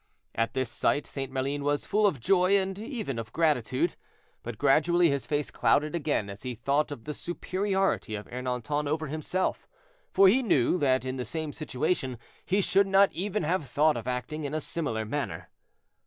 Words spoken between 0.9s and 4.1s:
St. Maline was full of joy and even of gratitude;